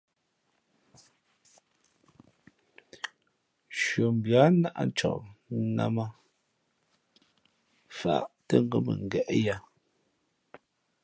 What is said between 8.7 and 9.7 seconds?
mʉngéʼ yǎ.